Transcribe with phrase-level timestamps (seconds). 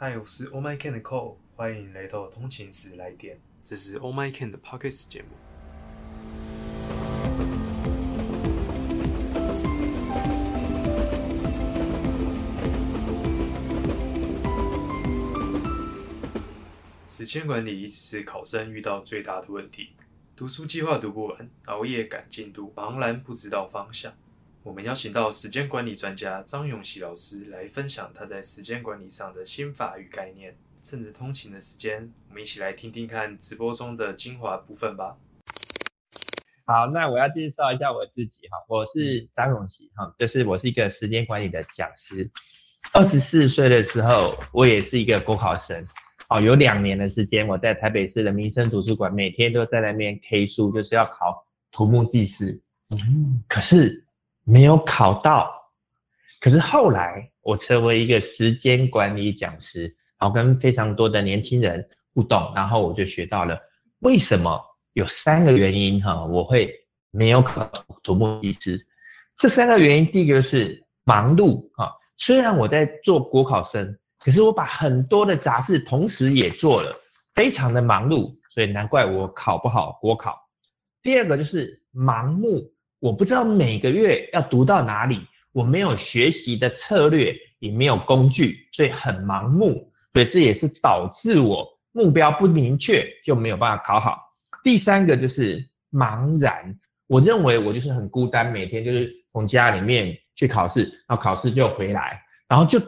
[0.00, 5.30] 嗨，我是 Oh My Can 的 Cole，欢迎来到通勤时来电，这是 Oh My Can 的 Pockets 节目。
[17.08, 19.90] 时间管理一直是考生遇到最大的问题，
[20.36, 24.14] 读书计划读不完，熬夜赶进度，茫然不知道方向。
[24.62, 30.56] 我们邀请到时间管理专家张永喜老师来分享他在时间管理上的心法与概念。
[30.82, 35.16] 趁着通勤的时间，我们一起来听听看直播中的精华部分吧。
[36.64, 42.30] 好，那我要介绍一下我自己哈，我是张永喜哈，就是我是一个时间管理的讲师。
[42.94, 45.84] 二十四岁的时候，我也是一个国考生。
[46.30, 52.62] 哦，有两年的时间，我在台北市的民生图书馆，每天都在那边 K 书，就是要考土木技师。
[52.90, 54.06] 嗯，可是
[54.48, 55.52] 没有考到。
[56.40, 59.82] 可是后来我成为一个时间管理讲师，
[60.18, 63.58] 然后跟非常多的年轻人互动，然后我就学到了
[63.98, 64.58] 为什么
[64.94, 66.72] 有三个原因哈，我会
[67.10, 67.70] 没有考
[68.02, 68.80] 土木技师。
[69.36, 73.98] 这三个原因，第一个是忙碌哈，虽然我在做国考生。
[74.20, 76.92] 可是我把很多的杂事同时也做了，
[77.36, 80.36] 非常的忙碌，所以难怪我考不好国考。
[81.00, 82.68] 第二个就是盲目，
[83.00, 85.20] 我不知道每个月要读到哪里，
[85.52, 94.18] 我没有学习的策略，也没有工具，所以很盲目，所以这也是导致我目标不明确，就没有办法考好。
[94.62, 96.76] 第三个就是茫然，
[97.06, 102.80] 我认为我就是很孤单，每天就是从家里面去考试，然后考试就回来，然后就。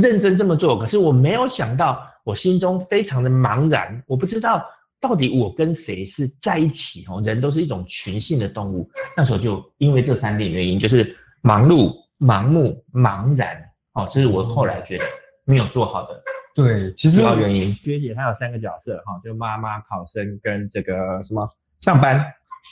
[0.00, 4.64] 认真这么做，可是我没有想到，我心中非常的茫然，我不知道
[5.00, 7.20] 到底我跟谁是在一起哦。
[7.24, 15.04] 人都是一种群性的动物，那时候就因为这三点原因，就是忙碌、盲目、茫然哦，这是我后来觉得
[15.44, 16.22] 没有做好的
[16.54, 17.72] 对，其实主要原因。
[17.74, 21.48] 学姐她有三个角色哈，就妈妈、考生跟这个什么
[21.80, 22.16] 上班，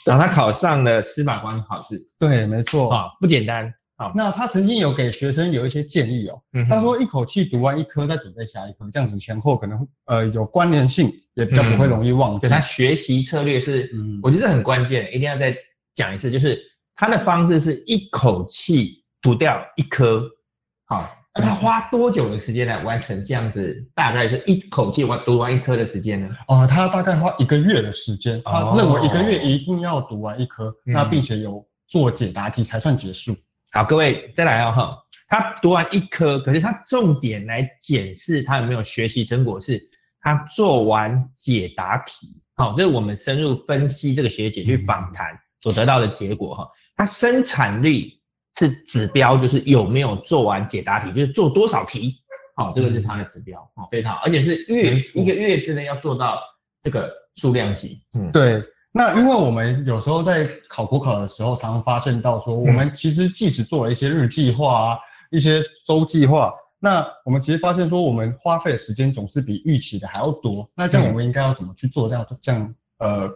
[0.05, 3.73] 然后她考上了司法官考试，对，没错啊，不简单。
[3.99, 6.39] 好，那他曾经有给学生有一些建议哦。
[6.69, 12.47] 他说一口气读完一科，再准备下一科，这样子前后可能呃有关联性，也比较不会容易忘记。
[12.47, 15.55] 他学习策略是，嗯，我觉得这很关键，一定要再
[15.95, 16.61] 讲一次，就是
[16.95, 20.23] 他的方式是一口气读掉一科。
[20.85, 23.83] 好，那他花多久的时间来完成这样子？
[23.95, 26.29] 大概是一口气完读完一科的时间呢？
[26.47, 28.39] 哦，他大概花一个月的时间。
[28.45, 33.35] 他认为一个月一定要读完一科，那并且有做解答题才算结束。
[33.71, 34.97] 好，各位再来哦哈。
[35.29, 39.77] 他读完一科，可是他重点来检视他有没有学习成果，是
[40.21, 42.41] 他做完解答题。
[42.55, 46.67] 好，这是我们深入分析这个学姐去访谈所得到的结果哈。
[46.95, 48.09] 他生产率
[48.57, 52.15] 是指标，就是有没有做完解答题，就是做多少题。
[52.55, 56.41] 好，这个是他的指标，好，非常好，而且是月一个月之内要做到
[56.81, 58.01] 这个数量级。
[58.17, 58.63] 嗯，对。
[58.97, 64.99] 那因为我们有时候在考国考的时候，常常发现到说，我们其实即使做了一些日计划啊，
[65.29, 70.67] 一些周计划，那我们其实发现说，我们花费的时间总是比预期的还要多。
[70.73, 72.09] 那这样我们应该要怎么去做？
[72.09, 73.29] 这样这样呃，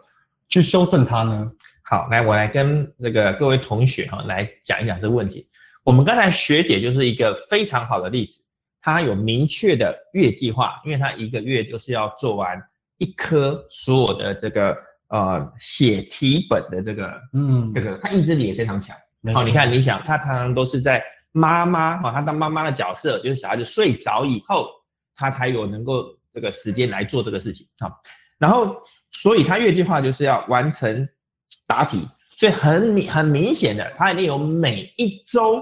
[0.49, 1.51] 去修正它呢？
[1.83, 5.47] 好，来我来跟这个各位同学哈来讲一讲这个问题。
[5.83, 8.41] 我们刚才学姐就是一个非常好的例子，
[8.81, 12.59] 她有明确的月计划，因为她一个月就是要做完
[12.97, 14.75] 一科所有的这个。
[15.11, 18.95] 呃，写题本的这个，嗯，这个他意志力也非常强。
[19.33, 24.69] 好，你看，你想，他常常都是在妈妈，哈，他当妈妈的角色，就是小孩子睡着以后，
[25.13, 27.67] 他才有能够这个时间来做这个事情。
[27.79, 28.01] 好，
[28.37, 31.05] 然后，所以他月计划就是要完成
[31.67, 32.07] 答题，
[32.37, 35.61] 所以很明很明显的，他一定有每一周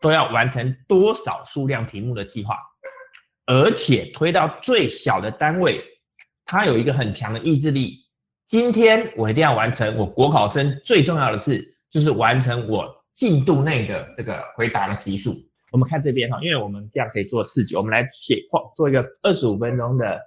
[0.00, 2.56] 都要完成多少数量题目的计划，
[3.44, 5.84] 而且推到最小的单位，
[6.46, 8.06] 他有一个很强的意志力。
[8.50, 12.84] 今天我一定要完成我国考生最重要的事，就是完成我
[13.14, 15.32] 进度内的这个回答的题数。
[15.70, 20.20] 我们看这边哈，因为我们这样可以做视觉，我们来写画做一个二十五分钟的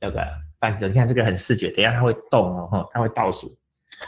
[0.00, 0.24] 这个
[0.60, 0.86] 范式。
[0.86, 3.52] 你看这个很视觉，等下它会动哦，哈，它会倒数。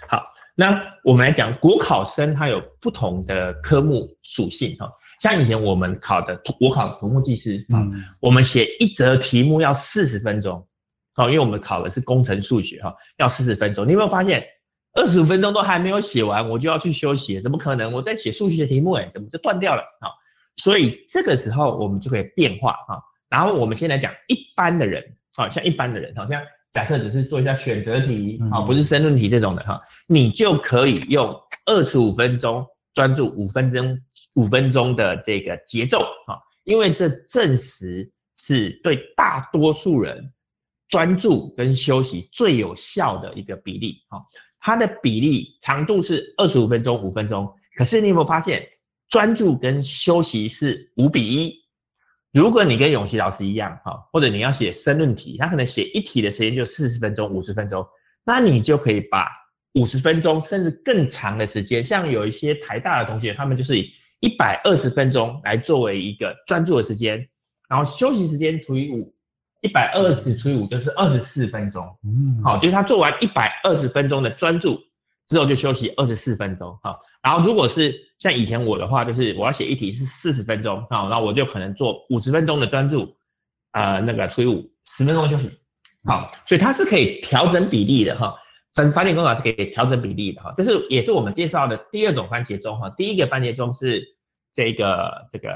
[0.06, 0.22] 好，
[0.54, 4.88] 那我们来讲国考生他有不同的科目属性哈，
[5.20, 7.82] 像以前我们考的国考土木技师啊，
[8.20, 10.64] 我们写一则题目要四十分钟。
[11.14, 13.86] 好，因为我们考的是工程数学，哈，要四十分钟。
[13.86, 14.42] 你有没有发现，
[14.94, 17.38] 二十五分钟都还没有写完，我就要去休息？
[17.40, 17.92] 怎么可能？
[17.92, 19.82] 我在写数学题目，哎，怎么就断掉了？
[20.00, 20.10] 好，
[20.56, 23.02] 所以这个时候我们就可以变化，哈。
[23.28, 25.02] 然后我们先来讲一般的人，
[25.34, 26.42] 好像一般的人，好像
[26.72, 33.98] 假设只是做一下选择题，啊，不是申论题这种的，哈，你就可以用二十五分钟专注五分钟，
[34.36, 38.10] 五分钟的这个节奏，哈，因为这证实。
[38.44, 40.28] 是对大多数人
[40.92, 44.18] 专注跟休息最有效的一个比例啊。
[44.60, 47.50] 它的比例长度是二十五分钟，五分钟。
[47.76, 48.68] 可是你有没有发现，
[49.08, 51.58] 专注跟休息是五比一？
[52.30, 57.84] 如果你跟永琪老师一样，哈，或者你要写申论题，他可能写一题的时间就四十分钟、五十分钟，
[58.24, 59.26] 那你就可以把
[59.74, 63.90] 五十分钟甚至更长的时间，像有一些台大的同学，他们就是以
[64.20, 67.26] 一百二十分钟来作为一个专注的时间，
[67.68, 69.12] 然后休息时间除以五，
[69.62, 71.82] 一百二十除以五就是二十四分钟。
[72.04, 74.78] 嗯，好，就是他做完一百二十分钟的专注。
[75.28, 76.98] 之后就休息二十四分钟，哈。
[77.22, 83.16] 然后如果是像以前我的话，就是我要写一题是四十分钟，啊，那我就可能做五十分钟的专注，
[83.70, 85.48] 呃，那个除以五，十分钟休息，
[86.04, 88.34] 好，所以它是可以调整比例的，哈。
[88.74, 90.52] 整番茄工法是可以调整比例的，哈。
[90.56, 92.90] 这是也是我们介绍的第二种番茄钟，哈。
[92.90, 94.04] 第一个番茄钟是
[94.52, 95.48] 这个这个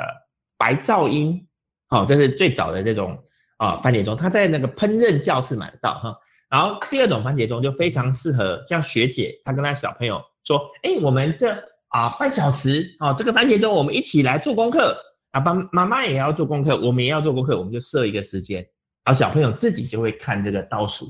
[0.57, 1.47] 白噪音，
[1.89, 3.19] 好，这是最早的这种
[3.57, 6.17] 啊番茄钟，它在那个烹饪教室买得到，哈。
[6.49, 11.51] 然后第二种番茄钟就非常适合像学姐，她跟她小朋友说：“哎，我们这
[11.89, 14.97] 啊半小时啊，这个番茄钟我们一起来做功课
[15.33, 18.65] 啊，爸妈妈也要做功课，我们也要做功课，我们就设一个时间，
[19.05, 21.07] 然后小朋友自己就会看这个倒数，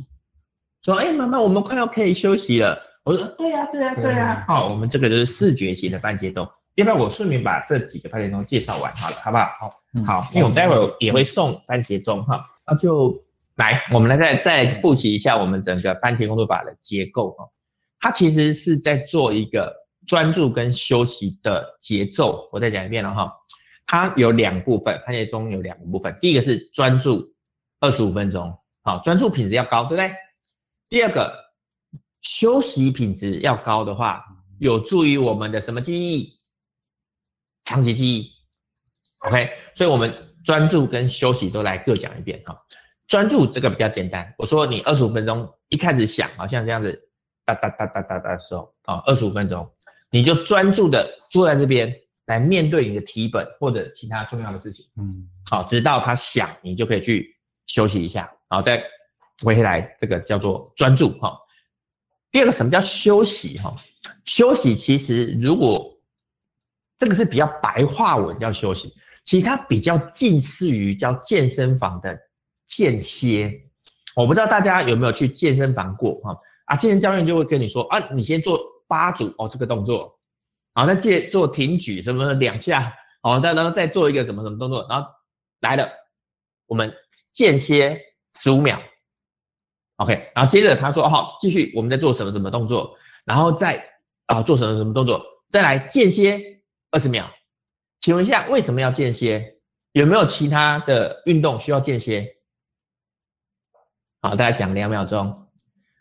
[0.82, 2.80] 说：哎，妈妈，我们快要可以休息了。
[3.04, 4.44] 我说：对呀，对呀，对呀。
[4.48, 6.48] 好，我们这个就是视觉型的番茄钟。
[6.76, 9.50] 要不要我顺便把这几个番茄钟介绍完好了，好不好？
[10.06, 13.22] 好，好，因为我们待会儿也会送番茄钟哈，那就。
[13.56, 17.48] 来，我们来再再复习一下我们整个番茄工作法的结构哈。
[17.98, 19.74] 它其实是在做一个
[20.06, 22.50] 专注跟休息的节奏。
[22.52, 23.32] 我再讲一遍了哈。
[23.86, 26.14] 它有两部分，番茄钟有两个部分。
[26.20, 27.26] 第一个是专注
[27.80, 30.12] 二十五分钟，好，专注品质要高，对不对？
[30.90, 31.32] 第二个
[32.20, 34.22] 休息品质要高的话，
[34.58, 36.35] 有助于我们的什么记忆？
[37.66, 38.32] 长期记忆。
[39.18, 40.10] OK，所以我们
[40.42, 42.58] 专注跟休息都来各讲一遍哈。
[43.08, 46.98] 专注这个比较简单，我说你二十五分钟一开始想，好像这样子
[47.44, 49.68] 哒哒哒哒哒哒的时候，啊，二十五分钟，
[50.10, 51.94] 你就专注的坐在这边
[52.26, 57.36] 来面对你的题本或者其他重要的事情，嗯，好，直到他想，你就可以去
[57.66, 58.82] 休息一下，然后再
[59.44, 61.38] 回来，这个叫做专注哈。
[62.32, 63.74] 第二个什么叫休息哈？
[64.24, 65.95] 休息其实如果
[66.98, 68.92] 这个是比较白话文叫休息，
[69.24, 72.18] 其实它比较近似于叫健身房的。
[72.68, 73.62] 间歇，
[74.16, 80.18] 我不知道大家有没有去健身房过哈啊，健身教练就会跟你说啊，你先做八组哦这个动作，
[80.74, 85.08] 然后再借做挺举什么两下，哦再然后再做一个什么什么动作，然后
[85.60, 85.88] 来了，
[86.66, 86.92] 我们
[87.32, 88.00] 间歇
[88.34, 88.82] 十五秒
[89.98, 93.80] ，OK，然后接着他说好，继续我们在做什么什么动作，然后再
[94.26, 96.55] 啊做什么什么动作，再来间歇
[96.96, 97.30] 二十秒，
[98.00, 99.58] 请问一下为什么要间歇？
[99.92, 102.26] 有没有其他的运动需要间歇？
[104.22, 105.46] 好，大家想两秒钟，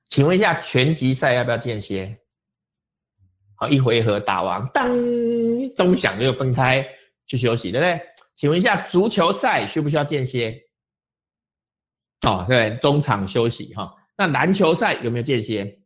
[0.08, 2.18] 请问一下，拳击赛要不要间歇？
[3.56, 4.90] 好，一回合打完，当
[5.76, 6.88] 钟响就分开
[7.28, 8.02] 去休息，对不对？
[8.38, 10.58] 请问一下，足球赛需不需要间歇？
[12.26, 13.94] 哦，对，中场休息哈。
[14.16, 15.78] 那篮球赛有没有间歇？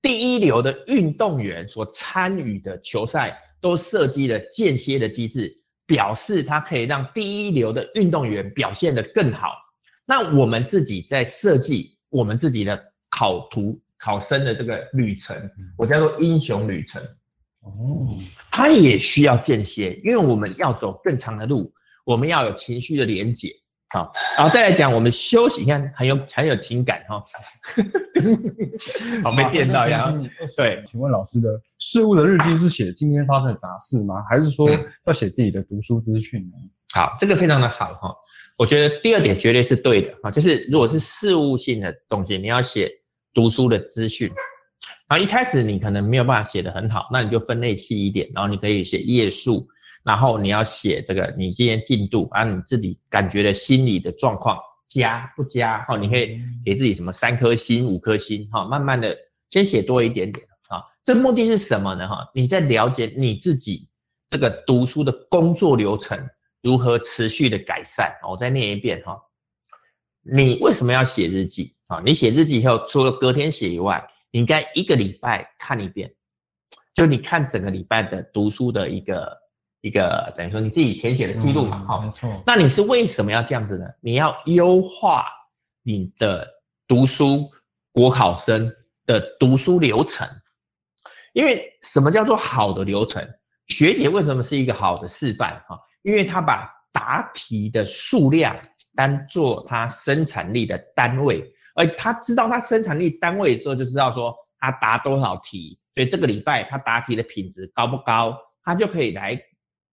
[0.00, 5.50] 第一流的运动员所参与的球赛都设计了间歇的机制，
[5.86, 9.54] 表示它可以让第一流的运动员表现得更好。
[10.04, 12.78] 那我们自己在设计我们自己的
[13.08, 15.34] 考图考生的这个旅程，
[15.78, 17.00] 我叫做英雄旅程。
[17.60, 18.08] 哦，
[18.50, 21.72] 它也需要间歇，因为我们要走更长的路，
[22.04, 23.54] 我们要有情绪的连接。
[23.92, 27.22] 好，然后再来讲我们休息，你看很有很有情感哈。
[29.22, 30.10] 好，没见到呀。
[30.56, 34.24] 对，请问老师的事物的日记是写今天发生的杂事吗？
[34.30, 34.66] 还是说
[35.04, 36.56] 要写自己的读书资讯呢？
[36.94, 38.14] 好，这个非常的好哈。
[38.56, 42.90] 我觉得第二点绝对是对的啊，就是如果是事务性的东西，你要写
[43.34, 44.26] 读书的资讯，
[45.06, 49.68] 然后一开始你可能没有办法写得很好，那你就分类细一点，然后你可以写页数，
[50.02, 59.16] 然后你要写这个你今天进度，啊，你自己感觉的心理的状况加不加，哈，你可以给自己什么三颗星、五颗星，哈，慢慢的
[59.50, 62.08] 先写多一点点啊，这目的是什么呢？
[62.08, 63.88] 哈，你在了解你自己
[64.28, 66.18] 这个读书的工作流程。
[66.62, 68.14] 如何持续的改善？
[68.22, 69.20] 我再念一遍哈。
[70.20, 72.00] 你为什么要写日记啊？
[72.06, 76.14] 你写日记以后，除了隔天写以外，你应该一个礼拜看一遍，
[76.94, 79.36] 就你看整个礼拜的读书的一个
[79.82, 81.84] 一个等于说你自己填写的记录嘛。
[81.86, 82.42] 好，没错。
[82.46, 83.84] 那你是为什么要这样子呢？
[84.00, 85.26] 你要优化
[85.82, 86.48] 你的
[86.88, 87.50] 读书
[87.92, 88.72] 国考生
[89.04, 90.26] 的读书流程，
[91.34, 93.22] 因为什么叫做好的流程？
[93.68, 95.62] 学姐为什么是一个好的示范？
[95.68, 95.78] 哈。
[96.02, 98.56] 因为她把答题的数量
[98.94, 109.40] 当做她生产力的单位，而她知道她生产力单位之后，就知道说她答多少题，所以这个礼拜她答题的品质高不高，她就可以来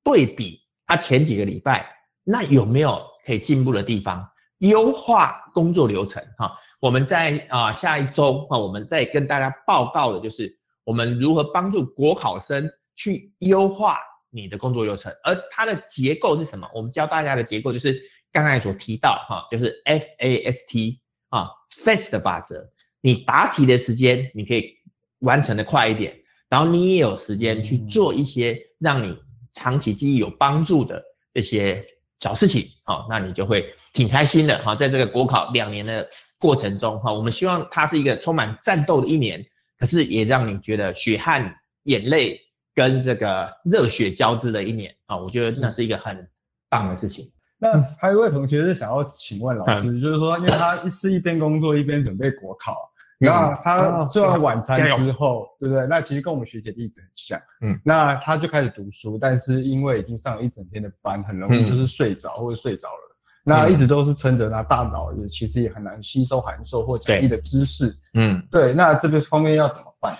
[0.04, 1.86] 对比他前几个礼拜，
[2.24, 4.28] 那有没有可以进步的地方，
[4.60, 6.52] 优化工作流程哈。
[6.82, 13.98] 我们在啊下一周啊，我们再跟大家报告的就是我们如何帮助国考生去优化
[14.30, 16.70] 你的工作流程，而它的结构是什么？
[16.74, 18.02] 我们教大家的结构就是
[18.32, 21.50] 刚才所提到哈，就是 FAST 啊
[21.84, 22.64] ，FAST 法则。
[23.02, 24.74] 你答题的时间你可以
[25.20, 26.18] 完成的快一点，
[26.50, 29.18] 然后你也有时间去做一些让你
[29.54, 31.04] 长期记忆有帮助的
[31.34, 31.86] 这些
[32.20, 36.08] 小事情，好，那你就会挺开心的哈，在这个国考两年的。
[36.42, 39.46] 过程中哈，我们希望它是一个充满战斗的一年，
[39.78, 41.54] 可是也让你觉得血汗、
[41.84, 42.40] 眼泪
[42.74, 45.18] 跟这个热血交织的一年啊！
[45.18, 46.26] 我觉得那是一个很
[46.70, 47.30] 棒的事情。
[47.58, 52.89] 那还有一位同学是想要请问老师，就是说，因为他是一边工作一边准备国考，
[53.20, 55.86] 那他吃完晚餐之后，对不对？
[55.88, 63.18] 那其实跟我们学姐例子很像，嗯，那他就开始读书，但是因为已经上了一整天的班，很容易就是睡着或者睡着了。
[63.44, 67.96] 那一直都是撑着，那大脑也其实也很难吸收函授或讲义的知识。
[68.14, 68.74] 嗯，对。
[68.74, 70.18] 那这个方面要怎么办？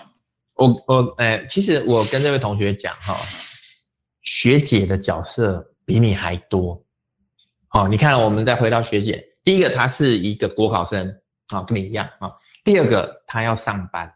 [0.56, 3.14] 我我哎，其实我跟这位同学讲哈，
[4.20, 6.82] 学姐的角色比你还多。
[7.68, 11.08] 好，你看我们再回到学姐，第一个她是一个国考生
[11.48, 12.28] 啊，跟你一样啊。
[12.64, 14.12] 第二个她要上班，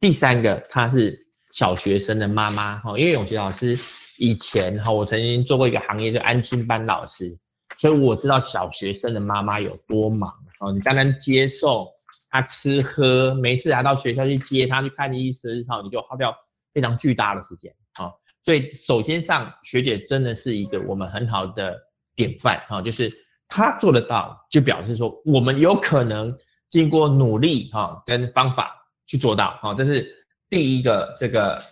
[0.00, 1.18] 第三个她是
[1.52, 2.98] 小学生的妈妈哈。
[2.98, 3.78] 因为永琪老师
[4.18, 7.36] 以前哈，我曾经做过一个行业，就安亲班老师。
[7.76, 11.86] 所以我知道小学生的妈妈有多忙哦，你单单接送
[12.30, 16.34] 他吃喝，每次来到学校去接他去看医生，哈，你就花掉
[16.72, 18.12] 非常巨大的时间啊。
[18.44, 21.76] 所以首先上学姐真的是一个我们很好的
[22.14, 23.12] 典范哈，就是
[23.48, 26.32] 她做得到，就表示说我们有可能
[26.74, 28.74] 经过努力哈跟方法
[29.06, 30.04] 去做到哈，这是
[30.50, 31.62] 第一个这个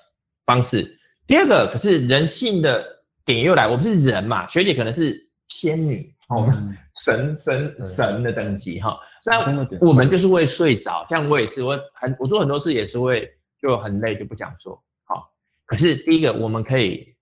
[0.46, 0.98] 方式。
[1.26, 2.86] 第二个可是人性的
[3.24, 5.18] 点又来，我们是人嘛，学姐可能是。
[5.48, 9.38] 仙女，我们神神神的等级哈，那
[9.86, 13.30] 我们就是会睡着，像我也是，我很我做很多事也是会
[13.60, 15.30] 就很累就不想做，好，
[15.66, 17.14] 可是第一个我们可以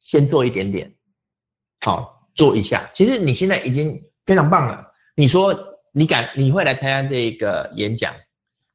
[0.00, 0.90] 先做一点点，
[1.82, 4.82] 好做一下，其实你现在已经非常棒了。
[5.14, 5.54] 你说
[5.96, 8.12] 你敢你会来参加这个演讲，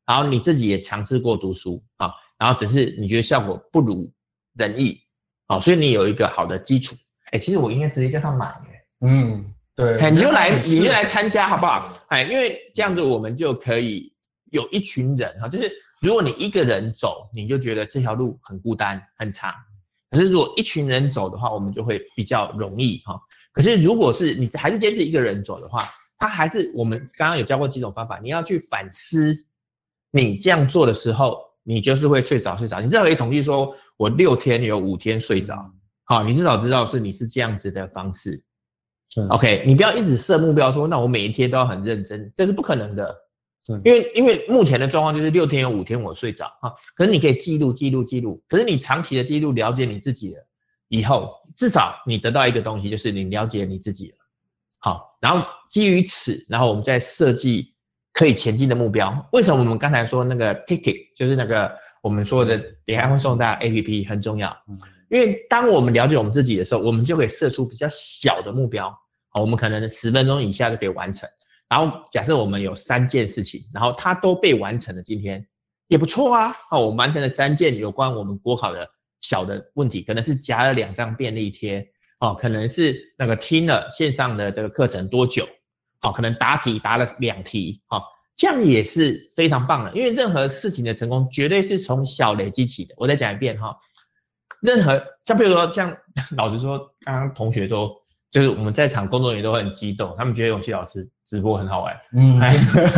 [0.06, 4.10] 然后你自己也尝试过读书啊，然后只是你觉得效果不如
[4.56, 4.98] 人意，
[5.48, 6.96] 啊，所以你有一个好的基础，
[7.32, 8.56] 哎，其实我应该直接叫他买。
[9.02, 11.94] 嗯，对，你就来， 你就来参加好不好？
[12.08, 14.14] 哎，因为这样子我们就可以
[14.52, 15.70] 有一群人哈，就是
[16.02, 19.52] 如果你一个人走，你就觉得这条路很孤单很长；
[20.10, 23.20] 可是如果一群人走的话，我们就会比较容易哈。
[23.52, 25.84] 可是如果是你还是坚持一个人走的话，
[26.20, 29.36] 他还是我们刚刚有教过几种方法，你要去反思，
[30.12, 32.82] 你这样做的时候，你就是会睡着睡着。
[32.82, 35.56] 你至少可以统计说，我六天有五天睡着，
[36.04, 38.44] 好，你至少知道是你是这样子的方式。
[39.30, 43.16] OK，你不要一直设目标说，那我每一天都要很认真，这是不可能的。
[43.84, 50.48] 因为因为目前的状况就是六天有五天我睡着啊，可是你可以记录记录记录，可是你长期的记录了解你自己了
[50.88, 54.16] 以后，至少你得到一个东西，就是你了解你自己了。
[54.80, 57.74] 好，然后基于此，然后我们再设计
[58.14, 59.28] 可以前进的目标。
[59.32, 61.72] 为什么我们刚才说那个 ticket 就是那个
[62.02, 64.56] 我们说的等下会送大家 APP 很重要？
[65.10, 68.90] 因为当我们了解我们自己的时候，我们就可以设出比较小的目标。
[69.30, 71.28] 好，我们可能十分钟以下就可以完成。
[71.68, 75.46] 然后假设我们有三件事情，然后它都被完成了，今天
[75.88, 76.56] 也不错啊。
[76.70, 78.88] 好，我们完成了三件有关我们国考的
[79.22, 81.88] 小的问题，可能是夹了两张便利贴，
[82.20, 85.48] 哦，可能是那个听了线上的这个课程多久，
[86.02, 88.02] 哦，可能答题答了两题，哦，
[88.36, 89.92] 这样也是非常棒的。
[89.94, 92.94] 因为任何事情的成功，绝对是从小累积起的。
[92.98, 93.76] 我再讲一遍哈。
[94.62, 95.96] 任何像比如说像
[96.36, 97.90] 老实说，刚刚同学都
[98.30, 101.98] 就是我们在场工作人员都很激动，他们觉得永琪老师直播很好玩。
[102.12, 102.38] 嗯，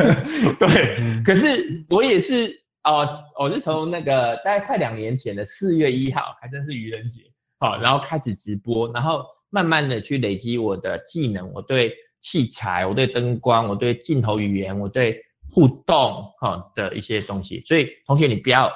[0.59, 0.97] 对。
[1.23, 2.51] 可是我也是
[2.83, 3.07] 哦，
[3.39, 7.21] 我是从那个大概快两年前的四月一号，还真是愚人节，
[7.61, 17.61] 好，然后开始直播，然后慢慢的去累积我的技能，我对器材，我对灯光，我对镜头语言，我对互动哈的一些东西。
[17.63, 18.71] 所以同学你不要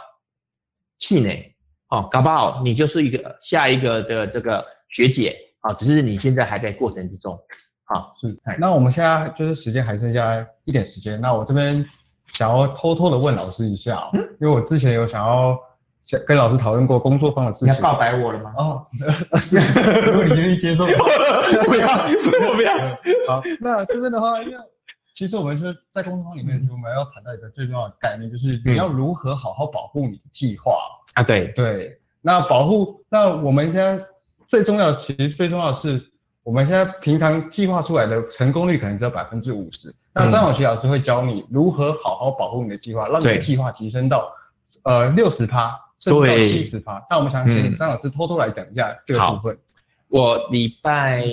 [0.99, 1.51] 气馁。
[1.89, 7.35] 哦，搞不好你就是一个下一个的这个学姐啊，只是你现在还在过程之中。
[7.85, 8.37] 好，是。
[8.59, 11.83] 那我们现在就是时间还剩下一点时间，那我这边
[12.33, 15.57] 想要偷偷的问老师一下，因为我之前有想要
[16.05, 17.67] 想跟老师讨论过工作方的事情。
[17.67, 18.53] 你要告白我了吗？
[18.57, 18.85] 哦，
[20.05, 20.85] 如果你愿意接受，
[21.65, 21.87] 不要，
[22.47, 22.77] 我不要。
[23.27, 24.57] 好，那这边的话，因为
[25.13, 30.75] 其实我们是在工作方里面，我们要谈到一个最重要的概念，就是你要如何好好保护你的计划。
[31.13, 34.03] 啊，对，对，那保护，那我们现在
[34.47, 35.99] 最重要的，其实最重要的是，
[36.43, 39.93] 我们现在平常计划出来的成功率可能只有百分之五十。
[40.13, 44.29] 那张永琪老师会教你如何好好保护你的计划，让你的对计划提升到
[44.83, 46.49] 呃六十趴，甚至到对。
[46.49, 47.05] 七十趴。
[47.09, 47.77] 那我们想请嗯。
[47.77, 49.35] 张老师偷偷来讲一下这个好。
[49.35, 49.57] 部分。
[50.07, 51.25] 我礼拜，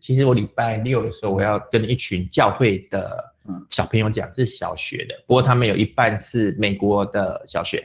[0.00, 3.66] 其实我礼拜六的时候，我要跟一群教会的嗯。
[3.70, 7.84] 小朋友讲，是小学的，不过他们有一半是美国的小学，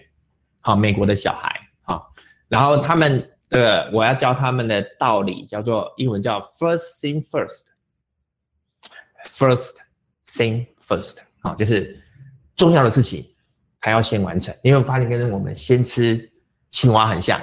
[0.61, 2.11] 好，美国的小孩，好，
[2.47, 7.23] 然后他们的我要教他们的道理叫做英文叫 first thing
[9.25, 9.75] first，first
[10.27, 11.99] thing first，好，就是
[12.55, 13.25] 重要的事情
[13.79, 16.29] 还要先完成，因为我发现跟我们先吃
[16.69, 17.41] 青蛙很像，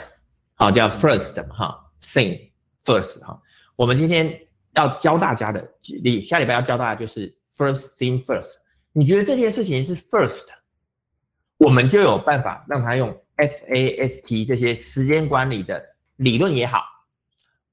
[0.54, 2.50] 好，叫 first 嘛，哈，thing
[2.84, 3.40] first 哈，
[3.74, 4.38] 我们今天
[4.74, 5.66] 要教大家的，
[6.04, 8.50] 你下礼拜要教大家就是 first thing first。
[8.92, 10.44] 你觉得这件事情是 first，
[11.56, 15.82] 我们就有办法让他用 FAST 这些时间管理的
[16.16, 16.82] 理论也好，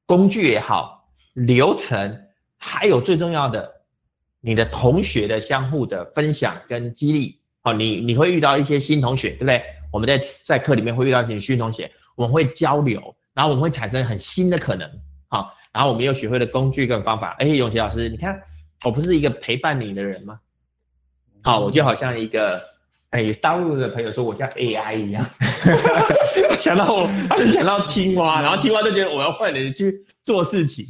[0.05, 2.27] 工具也好，流程，
[2.57, 3.69] 还有最重要的，
[4.39, 7.42] 你的同学的相互的分享跟激励。
[7.63, 9.63] 好，你你会遇到一些新同学，对不对？
[9.91, 14.89] 我们在在课里面会遇到一些新同学，我们会交流，然后我们会产生很新的可能。
[15.29, 17.35] 好，然后我们又学会了工具跟方法。
[17.39, 18.37] 哎，永琪老师，你看
[18.83, 20.39] 我不是一个陪伴你的人吗？
[21.41, 22.61] 好，我就好像一个
[23.11, 25.25] 哎，大陆的朋友说我像 AI 一样，
[26.59, 30.83] 想到我，他就想到青蛙，然后青蛙就觉得我要换人去做事情。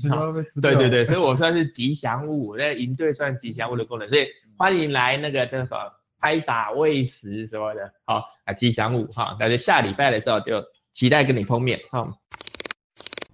[0.61, 4.25] 对对对，所以我算是吉祥物，我在营队算吉祥物的功能，所以
[4.57, 5.79] 欢迎来那个这个什么
[6.23, 10.63] 拍打喂食什么的，好啊吉祥物哈，那就下礼拜的时候就
[10.93, 12.17] 期待跟你碰面哈。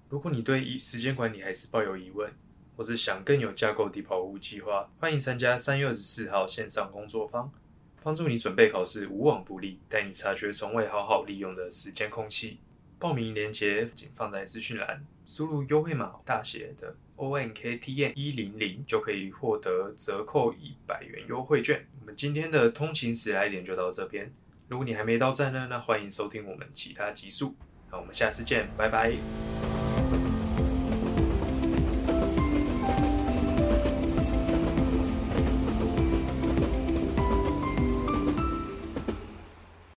[0.10, 2.28] 如果你对时间管理还是抱有疑问，
[2.76, 7.54] 或是想更有架构地跑务计划，欢迎参加三月二十四号线上工作坊，
[8.02, 12.60] 帮助你准备考试无往不利，带你察觉从未好好利用的时间空隙。
[12.98, 21.86] 报名链接请放在资讯栏，输入优惠码大写的 O N K T N 一零零就可以获得折扣一百元优惠券。
[22.00, 24.32] 我们今天的通勤时来点就到这边，
[24.70, 27.56] 如果你还没到站呢，那欢迎收听我们其他集数。
[27.92, 29.69] 那我们下次见，拜拜。